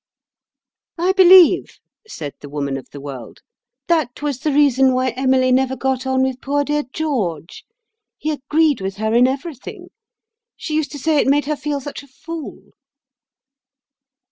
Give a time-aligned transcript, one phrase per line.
[0.97, 3.41] "I believe," said the Woman of the World,
[3.85, 7.63] "that was the reason why Emily never got on with poor dear George.
[8.17, 9.89] He agreed with her in everything.
[10.57, 12.71] She used to say it made her feel such a fool."